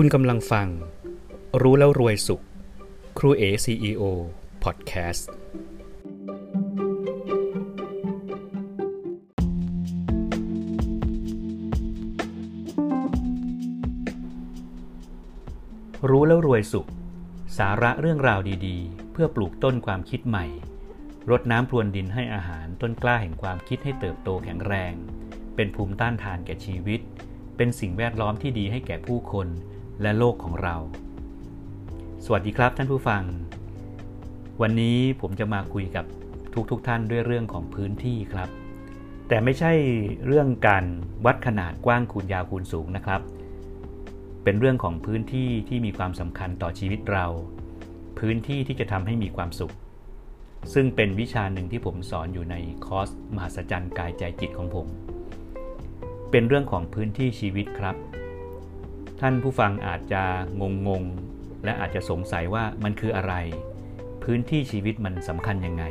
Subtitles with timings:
[0.00, 0.68] คุณกำลังฟัง
[1.62, 2.42] รู้แล้วรวยสุข
[3.18, 4.02] ครูเอ CEO
[4.64, 5.30] พอดแคสต์
[16.10, 16.88] รู้แล้วรวยสุข
[17.58, 20.46] สาระเรื่องราวดีๆ เพื่อปลูกต้นความคิดใหม่
[21.30, 24.92] รดน้ำพรวนดินให้อาหารต้นกล้าแห่งความคิดให้เติบโตแข็งแรง
[25.56, 27.00] เป็นภูมิต้านทานแก่ชีวิต
[27.56, 29.48] เป็นสิ่งแวดล้อมที่ดีให้แก่ผู้คน
[30.02, 30.76] และโลกของเรา
[32.24, 33.22] สวัสดีครับท่านผู้ฟัง
[34.62, 36.04] วันนี้ผมจะมาคุยกับ
[36.70, 38.48] ทุกๆทท่านด้วยเรื่องของพื้นที่ครับ
[39.28, 39.72] แต่ไม่ใช่
[40.26, 40.84] เรื่องการ
[41.26, 43.20] วัดขนาดกว้างคูณยาวคูณสูงนะครับ
[44.44, 47.26] เป็นเรื่องของพื้นที่ที่มีความสำคัญต่อชีวิตเรา
[48.18, 49.74] พื้นที่ที่จะทำให้มีความสุข
[50.74, 54.86] ซึ่งเป็นวิชาหนึ่งที่ผมสอนอยู่ในคอร์สมหัศจรรย์กายใจจิตของผม
[56.30, 57.96] เป็นเรื่องของพื้นที่ชีวิตครับ
[59.20, 60.22] ท่านผู้ฟังอาจจะ
[60.60, 61.04] งงง
[61.64, 63.34] และอาจจะสงสัยว่ามันคืออะไร
[64.22, 65.84] พื้นที่ชีวิตมันสำคัญยังไง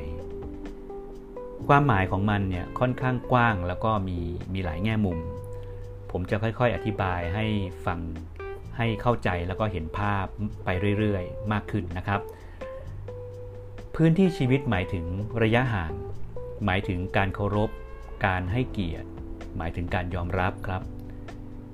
[1.68, 4.20] ความหมายของมันเนี่ยค่อนข้างกว้างแล้วก็มี
[4.54, 5.20] มีหลายแง่มุม
[6.12, 7.46] ผมจะค่อยๆ อธิบายให้
[7.86, 8.00] ฟัง
[8.78, 10.26] ให้เข้าใจแล้วก็เห็นภาพ
[10.64, 12.20] ไปเรื่อยๆ มากขึ้นนะครับ
[13.96, 15.06] พื้นที่ชีวิตหมายถึง
[15.44, 15.94] ระยะห่าง
[16.66, 17.70] หมายถึงการเคารพ
[18.26, 19.10] การให้เกียรติ
[19.58, 20.82] หมายถึงการยอมรับครับ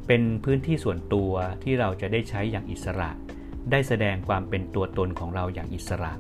[0.08, 1.32] เป็นพื้นที่ส่วนตัว
[1.64, 3.10] ที่เราจะได้ใช้อย่างอิสระ
[3.72, 6.14] ได้แสดงความเป็นตัวตนของเราอย่างอิสระ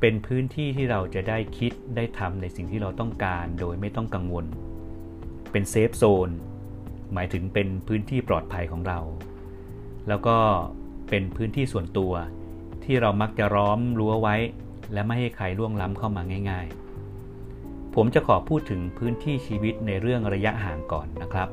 [0.00, 4.46] เป็นพื้นที่ที่เราจะได้คิดได้ทำในสิ่งที่เราต้องการโดยไม่ต้องกังวล
[5.52, 6.30] เป็นเซฟโซน
[7.12, 8.98] หมายถึงเป็นพื้นที่ปลอดภัยของเรา
[10.08, 10.36] แล้วก็
[11.10, 12.12] เป็นพื้นที่ส่วนตัว
[12.84, 14.36] ที่เรามักจะร้อมรั้วไว้
[14.92, 16.66] และไม่ให้ใครล่วงล้ำเข้ามาง่าย
[17.30, 21.48] ๆ ผมจะขอพูดถึงพื้นที่ชีวิตในเรื่องระยะห่างก่อนนะครับ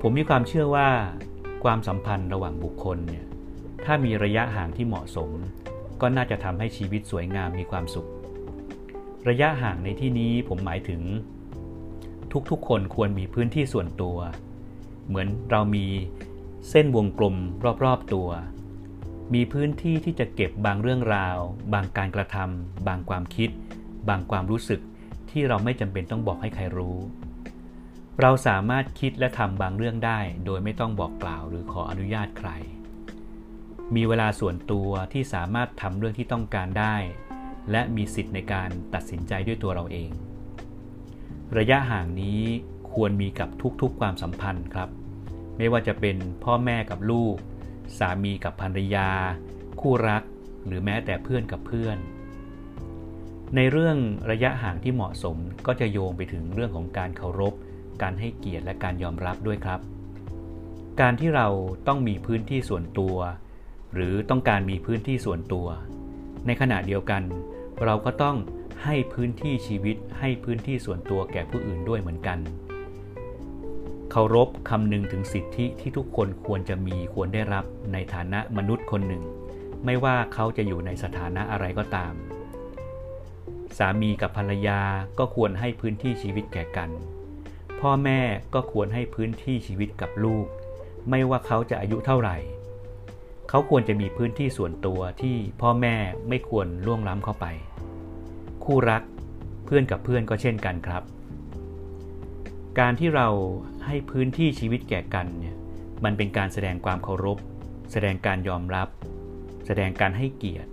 [0.00, 0.88] ผมมีความเชื่อว่า
[1.64, 3.26] ความสัมพันธ์ระหว่างบุคคลเนี่ย
[3.84, 5.30] ถ้ามีระยะห่างที่เหมาะสม
[6.00, 8.08] ก็น่าจะทำให้ชีวิตสวยงามมีความสุข
[9.28, 11.02] ระยะห่างในที่นี้ผมหมายถึง
[12.50, 14.18] ทุกๆคนควรมีพื้นที่ส่วนตัว
[15.06, 15.86] เหมือนเรามี
[16.70, 17.36] เส้นวงกลม
[17.84, 18.28] รอบๆตัว
[19.34, 21.38] มีพื้นที่ที่จะเก็บบางเรื่องราว
[21.74, 23.50] บางการกระทำบางความคิด
[24.08, 24.80] บางความรู้สึก
[25.30, 26.96] ที่เราไม่จำเป็นต้องบอกให้ใครรู้
[28.24, 32.50] เราสามารถคิดและทำบางเรื่องได้ โดยไม่ต้องบอกกล่าวหรือขออนุญาตใคร
[33.94, 36.96] มีเวลาส่วนตัวที่สามารถทำเรื่องที่ต้องการได้
[37.70, 40.10] และมีสิทธิ์ในการตัดสินใจด้วยตัวเราเอง
[41.58, 42.40] ระยะห่างนี้
[42.92, 43.48] ควรมีกับ
[43.80, 44.88] ทุกๆความสัมพันธ์ครับ
[45.56, 47.36] ไม่ว่าจะเป็นพ่อแม่กับลูก
[47.98, 49.08] สามีกับภรรยา
[49.80, 50.22] คู่รัก
[50.66, 51.98] หรือแม้แต่เพื่อนกับเพื่อน
[53.56, 53.96] ในเรื่อง
[54.30, 55.36] ระยะห่างที่เหมาะสม
[55.66, 57.54] ก็จะโยงไปถึงเรื่องของการเคารพ
[58.02, 59.80] การให้เกียรติและการยอมรับด้วยครับ
[61.00, 61.48] การที่เรา
[61.88, 63.16] ต้องมีพื้นที่ส่วนตัว
[63.94, 65.66] หรือต้องการมีพื้นที่ส่วนตัว
[66.46, 67.22] ในขณะเดียวกัน
[67.84, 68.36] เราก็ต้อง
[68.84, 72.38] ให้พื้นที่ชีวิตให้พื้นที่ส่วนตัวแก่ผู้อื่นด้วยเหมือนกัน
[74.10, 79.22] เคารพคำนึงถึงสิทธิที่ทุกคนควรจะมีควรได้รับในฐานะมนุษย์คนหนึ่ง
[79.84, 82.12] ไม่ว่าเขาจะอยู่ในสถานะอะไรก็ตาม
[83.78, 84.80] สามีกับภรรยา
[85.18, 86.90] ก็ควรให้พื้นที่ชีวิตแก่กัน
[87.80, 88.20] พ่อแม่
[88.54, 90.46] ก็ควรให้พื้นที่ชีวิตกับลูก
[91.10, 92.36] ไม่ว่าเขาจะอายุเท่าไหร่
[93.48, 95.96] เขาควรจะมีพื้นที่ส่วนตัวที่พ่อแม่
[96.28, 97.46] ไม่ควรล่วงล้ำเข้าไป
[98.64, 99.02] คู่รัก
[99.64, 101.02] เพื่อนกับเพื่อนก็เช่นกันครับ
[102.78, 103.28] การที่เรา
[103.86, 105.56] ให้พื้นที่ชีวิตแก่กันเนี่ย
[106.04, 107.38] มันเป็นการแสดงความเคารพ
[107.92, 108.88] แสดงการยอมรับ
[109.66, 110.70] แสดงการให้เกียรติ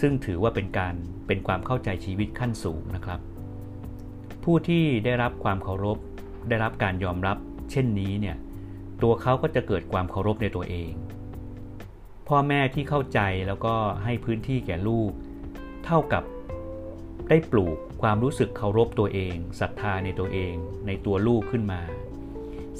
[0.00, 0.94] ซึ่งถือว่าเป็นการ
[1.26, 3.20] เป็นความเข้าใจชีวิตขั้นสูงนะครับ
[4.44, 5.98] ผู้ที่ได้รับความเคารพ
[6.48, 7.36] ได้รับการยอมรับ
[7.70, 8.36] เช่นนี้เนี่ย
[9.02, 10.92] ตัวเขาก็จะเกิดความเคารพในตัวเอง
[12.28, 15.10] พ่อแม่ที่เข้าใจแล้วก็ให้พื้นที่แก่ลูก
[15.86, 16.24] เท่ากับ
[17.28, 20.54] ได้ปลูกความรู้สึกเคารพตัวเองศรัทธาในตัวเอง
[20.86, 21.80] ในตัวลูกขึ้นมา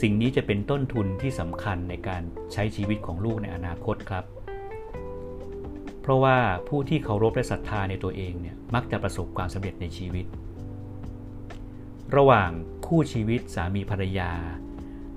[0.01, 2.23] สิ่งนี้จะเป็นต้นทุนที่สำคัญในการ
[2.53, 4.25] ใช้ชีวิตของลูกในอนาคตครับ
[6.03, 6.37] เพราะว่า
[6.69, 10.27] ผู้ที่เคารพและศรัทธาในตัวเองเนี่ยมักจะประสบความสำเร็จในชีวิต
[12.17, 12.51] ระหว่าง
[12.87, 14.33] คู่ชีวิตสามีภรรยา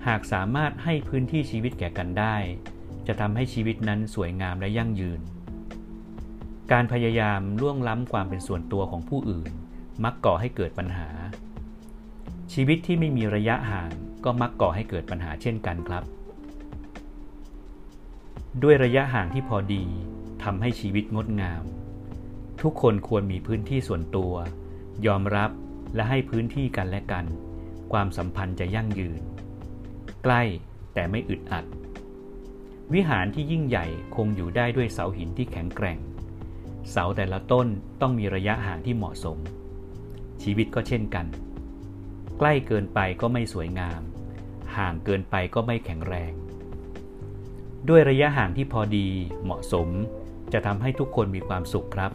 [0.08, 2.36] หากสามารถให้พื้นที่ชีวิตแก่กันได้
[3.08, 5.22] จะทำให้ชีวิตนั้นสวยงามและยั่งยืน
[6.72, 9.52] การพยายามล่วงล้ำความเป็นส่วนตัวของผู้อื่น
[10.04, 11.10] มักก่อให้เกิดปัญหา
[12.54, 13.92] ชีวิตที่ไม่มีระยะห่าง
[14.24, 16.04] ก็มักก่อให้เกิดปัญหาเช่นกันครับ
[18.64, 19.84] ด้วยระยะห่างที่พอดี
[20.44, 21.64] ทำให้ชีวิตงดงาม
[22.62, 24.34] ทุกคนควรมีพื้นที่ส่วนตัว
[25.06, 25.52] ยอมรับ
[25.96, 27.26] และให้พื้นที่กันและกัน
[27.92, 29.22] ความสัมพันธ์จะยั่งยืน
[30.24, 30.42] ใกล้
[30.94, 31.66] แต่ไม่อึดอัด
[32.94, 36.00] วิหารที่ยิ่งใหญ่คงอยู่ได้ด้วยเสาหินที่แข็งแกร่ง
[36.92, 37.68] เสาแต่ละต้น
[38.02, 39.38] ต้องมีระยะห่างที่เหมาะสม
[40.44, 41.26] ชีวิตก็เช่นกัน
[42.40, 44.02] ใกล้เกินไปก็ไม่สวยงาม
[44.78, 46.32] ห่างเกินไปก็ไม่แข็งแรง
[47.90, 49.08] ด้วยระยะห่างที่พอดี
[49.44, 49.90] เหมาะสม
[50.54, 52.12] จะทำให้ทุกคนมีความสุขครับ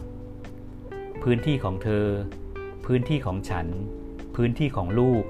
[1.23, 2.05] พื้นที่ของเธอ
[2.85, 3.67] พื้นที่ของฉัน
[4.35, 5.23] พื้นที่ของลูก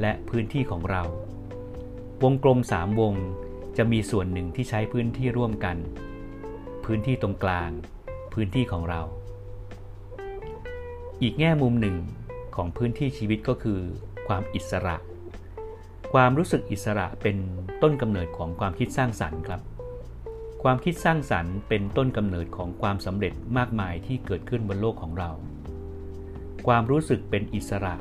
[0.00, 1.02] และพื้นที่ของเรา
[2.22, 3.14] วงกลมสามวง
[3.76, 5.76] จะมีส่วนหนึ่งที่ใช้พื้นที่ร่วมกัน
[6.84, 7.70] พื้นที่ตรงกลาง
[8.34, 9.00] พื้นที่ของเรา
[11.22, 11.96] อีกแง่มุมหนึ่ง
[12.56, 13.80] ของพื้นที่ชีวิตก็คือ
[14.28, 14.96] ความอิสระ
[16.12, 17.36] ความรู้สึกอิสระเป็น
[17.82, 19.60] ต้นกำเนิดของความคิดสร้างสรรค์ครับ
[20.62, 25.30] ความคิดสร้างสรรค์เป็นต้นกำเนิดของความสำเร็จมากมายที่เกิดขึ้นบนโลกของเรา
[26.68, 27.94] ความรู้สึกเป็นอิสระ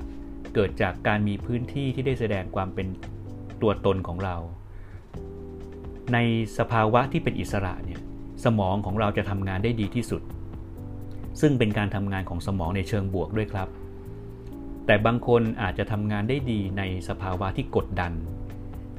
[0.53, 2.87] เกิดจากการมีพื้นที่ที่ได้แสดงความเป็น
[3.61, 4.35] ตัวตนของเรา
[6.13, 6.17] ใน
[6.57, 7.99] สภาวะที่เป็นอิสระเนี่ย
[8.45, 10.21] สมองของเราจะทำงานได้ดีที่สุด
[11.41, 13.69] ซึ่งเป็นการทำงานของสมองในเชิงบวกด้วยครับ
[14.85, 18.13] แต่บางคนอาจจะทำงานได้ดีในสภาวะที่กดดัน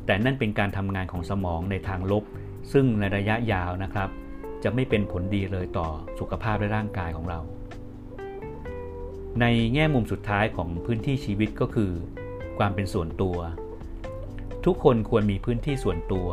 [0.06, 2.24] แต่นั่นเป็นการทำงานของสมองในทางลบ
[2.72, 4.08] ซึ่งในระยะยาวนะครับ
[4.64, 5.88] จะไม่เป็นผลดีเลยต่อ
[6.18, 7.40] สุขภาพและร่างกายของเรา
[9.40, 9.44] ใน
[9.74, 11.92] แง่มุมสุดท้ายของพื้นที่ชีวิตก็คือ
[12.58, 13.38] ความเป็นส่วนตัว
[14.64, 16.28] ทุกคนควรมีพื้นที่ส่วนตัว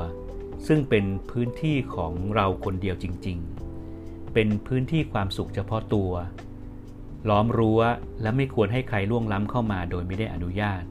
[0.67, 3.37] ซึ่งเป็นพื้นที่ของเราคนเดียวจริง
[3.85, 6.11] ๆ เป็นพื้นที่ความสุขเฉพาะตัว
[7.29, 7.81] ล้อมรั้ว
[8.21, 10.83] และไม่ควรให้ใครล่วงล้ำเข้ามาโดยไม่ได้อนุญาต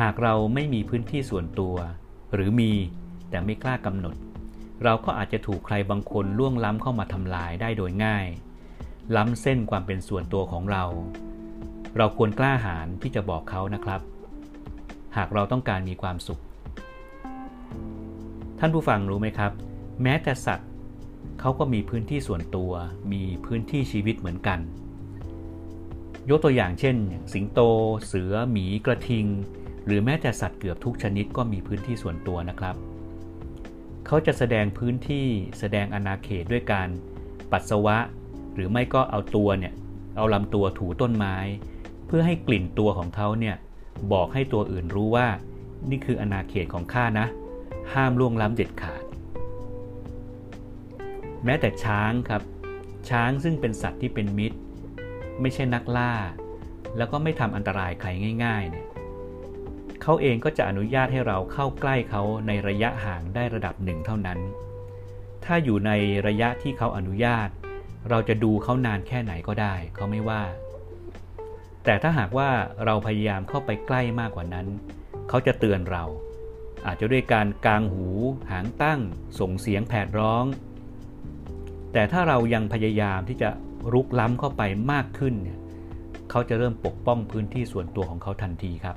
[0.00, 1.74] หากเราไม่มีพื้นที่ส่วนตัว
[2.34, 2.72] หรือมี
[3.30, 4.16] แต่ไม่กล้ากำหนด
[4.84, 8.26] เราก็อาจจะถูกใครบางคนล่วงล้ำเข้ามาทำลายได้โดยง่าย
[9.16, 10.84] ล้ำเส้นความเป็นส่วนตัวของเรา
[11.96, 14.00] เราควรกล้าหาญที่จะบอกเขานะครับ
[15.16, 16.40] หากเราต้องการมีความสุข
[18.58, 19.52] ท่านผู้ฟังรู้ไหมครับ
[20.02, 20.68] แม้แต่สัตว์
[21.40, 22.72] เขาก็มีพื้นที่ส่วนตัว
[23.12, 24.60] มีพื้นที่ชีวิตเหมือนกัน
[26.30, 26.96] ยกตัวอย่างเช่น
[27.32, 27.60] สิงโต
[28.06, 29.26] เสือ หมี กระทิง
[29.86, 32.76] หรือแม้แต่สัตว์เกือบทุกชนิดก็มีพื้นที่ส่วนตัวนะครับ
[34.06, 35.26] เขาจะแสดงพื้นที่
[35.58, 36.88] แสดงอาณาเขตด้วยการ
[37.52, 37.96] ปัสสาวะ
[38.54, 39.72] หรือไม่ก็เอาตัวเนี่ย
[40.16, 41.36] เอาลำตัวถูต้นไม้
[42.06, 43.56] เพื่อให้กลิ่นตัวของเขาเนี่ย
[44.12, 45.28] บอกให้ตัวอื่นรู้ว่า
[45.90, 47.26] นี่คืออาณาเขตของข้านะ
[47.92, 49.04] ห้ามล่วงล้ำเด็ดขาด
[51.44, 52.42] แม้แต่ช้างครับ
[53.10, 54.58] ช้างซึ่งเป็นสัตว์ที่เป็นมิตร
[55.40, 56.12] ไม่ใช่นักล่า
[56.96, 58.08] แล้วก็ไม่ทำอันตรายใคร
[58.44, 58.86] ง่ายๆเนี่ย
[60.02, 64.38] เขาเองก็จะอนุญาตให้เราเข้าใกล้เขาในระยะห่างได้ระดับหนึ่งเท่านั้น
[65.44, 65.92] ถ้าอยู่ใน
[66.26, 67.48] ระยะที่เขาอนุญาต
[68.10, 70.42] เราจะดูเขานานแค่ไหนก็ได้เขาไม่ว่า
[71.84, 72.50] แต่ถ้าหากว่า
[72.84, 74.66] เราพยายามเข้าไปใกล้มากกว่านั้น
[75.28, 76.04] เขาจะเตือนเรา
[76.86, 78.08] อาจจะด้วยการกางหู
[78.50, 79.00] หางตั้ง
[79.38, 80.44] ส่งเสียงแผดร้อง
[81.92, 83.50] แต่ถ้าเรายังพยายามที่จะ
[83.92, 84.62] รุกล้ำเข้าไป
[84.92, 85.58] มากขึ้นเนี่ย
[86.30, 88.96] เขาจะเริ่มปกป้องพื้นที่ส่วนตัวของเขาทันทีครับ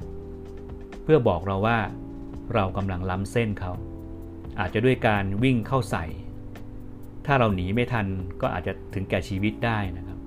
[1.04, 1.80] เพื่อบอกเราว่า
[2.54, 3.72] เรากำลังล้ำเส้นเขา
[4.60, 6.06] อาจจะด้วยการวิ่งเข้าใส่
[7.28, 8.06] ถ้าเราหนีไม่ทัน
[8.42, 10.20] ก็อาจจะถึงแก่ชีวิตได้นะครับ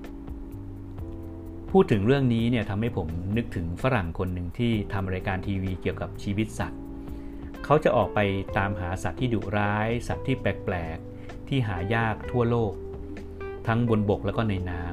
[1.71, 3.07] พูดถึงเรื่องนี้เนี่ยทำให้ผม
[3.37, 6.79] นึกถึงฝรั่งคนหนึ่งที่ทำรายการทีวีเกี่ยวกับชีวิตสัตว์
[7.65, 8.19] เขาจะออกไป
[8.57, 12.73] ตามหาสัตว์ที่ดุร้าย สัตว์ที่แปลกๆ ที่หายากทั่วโลก
[13.67, 14.83] ทั้งบนบกแล้วก็ในน้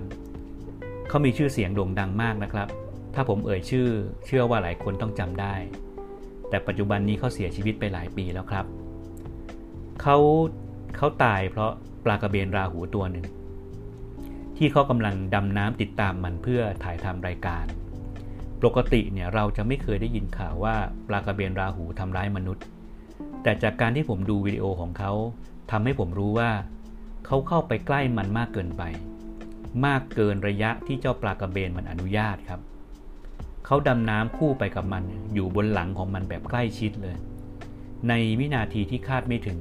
[0.48, 2.68] ำเขามีชื่อเสียงโด่งดังมากนะครับ
[3.14, 3.88] ถ้าผมเอ่ยชื่อ
[4.26, 5.54] เชื่อว่าหลายคนต้องจำได้
[6.48, 8.66] แต่ปัจจุบันนี้เขาเสียชีวิตไปหลายปีแล้วครับ
[10.02, 10.16] เขา
[10.96, 11.72] เขาตายเพราะ
[12.08, 13.26] ลากระเบนราหูตัวหนึ่ง
[14.56, 17.64] ที่เขากำลังดำน้ำติดตามมันเพื่อถ่ายทำรายการ
[18.62, 20.76] ปกติเนี่ยเราจะไม่เคยได้ยินข่าวว่า
[21.08, 22.64] ปลากระเบนราหูทำร้ายมนุษย์
[23.42, 25.12] แต่จากการที่ผมดูวิดีโอของเขา
[25.70, 26.50] ทำให้ผมรู้ว่า
[27.26, 28.82] เขาเข้าไปใกล้มันมากเกินไป
[29.86, 32.60] มากเกินระยะที่เจ้าปลากระเบนมันอนุญาตครับ
[33.66, 37.16] เขาดำน้ำคู่ไปกับมัน อยู่บนหลังของมันแบบใกล้ชิดเลย
[38.08, 39.58] ในวินาทีที่คาดไม่ถึง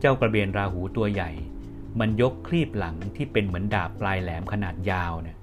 [0.00, 1.30] เจ้ากระเบนราหูตัวใหญ่
[2.00, 5.36] มันยกคลีบหลังที่เป็นเหมือนดาบปลายแหลมขนาดยาวเนี่ย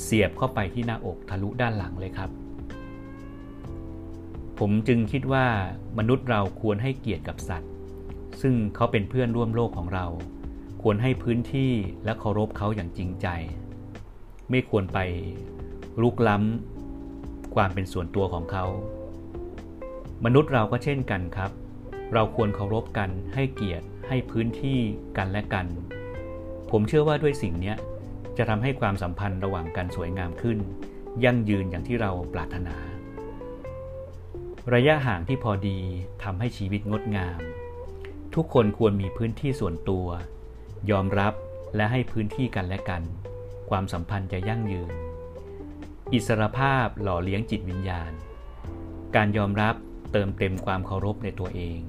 [0.00, 2.30] เสียบเข้าไปที่หน้าอกทะลุด้านหลังเลยครับ
[4.58, 5.46] ผมจึงคิดว่า
[5.98, 7.70] มนุษย์เราควรให้เกียรติกับสัตว์
[8.42, 10.06] ซึ่งเขาเป็นเพื่อนร่วมโลกของเรา
[10.82, 11.72] ควรให้พื้นที่
[12.04, 13.26] และเคารพเขาอย่างจริงใจ
[14.50, 14.98] ไม่ควรไป
[16.02, 18.64] ลุกล้ำความเป็นส่วนตัวของเขา
[20.24, 21.50] มนุษย์เราก็เช่นกันครับ
[22.14, 24.78] เราควรเคารพกันให้เกียรติ ให้พื้นที่
[25.16, 25.66] กันและกัน
[26.70, 27.74] ผมเชื่อว่าด้วยสิ่งนี้
[28.36, 30.58] จะทำให้ความสัมพันธ์ระหว่างกันสวยงามขึ้น
[31.24, 32.76] ยั่งยืนอย่างที่เราปรารถนา
[34.74, 35.78] ระยะห่างที่พอดี
[36.22, 37.40] ทำให้ชีวิตงดงาม
[38.34, 40.06] ทุกคนควรมีพื้นที่ส่วนตัว
[40.90, 41.34] ยอมรับ
[41.76, 43.02] และให้พื้นที่กันและกัน
[43.70, 44.92] ความสัมพันธ์จะยั่งยืน
[46.12, 48.12] อิสรภาพหล่อเลี้ยงจิตวิญญาณ
[49.16, 49.74] การยอมรับ
[50.12, 51.80] เติมเต็มความเคารพในตัวเอง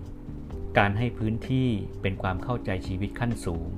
[0.77, 1.69] การให้พื้นที่
[2.01, 3.69] เป็นความเข้าใจชีวิตขั้นสูง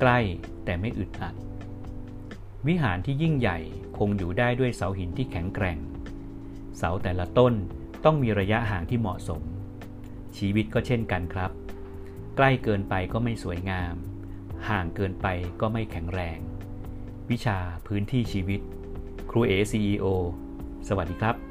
[0.00, 0.18] ใกล้
[0.64, 1.34] แต่ไม่อึดอัด
[2.66, 3.58] วิหารที่ยิ่งใหญ่
[3.98, 5.78] คงอยู่ได้ด้วยเสาหินที่แข็งแกร่ง
[6.76, 7.54] เสาแต่ละต้น
[8.04, 9.42] ต้องมีระยะห่างที่เหมาะสม
[10.36, 11.50] ชีวิตก็เช่นกันครับ
[12.36, 13.94] ใกล้เกินไปก็ไม่สวยงาม
[14.68, 15.26] ห่างเกินไป
[15.60, 16.38] ก็ไม่แข็งแรง
[17.30, 18.60] วิชาพื้นที่ชีวิต
[19.30, 20.06] ครูเอ CEO
[20.88, 21.47] สวัสดีครับ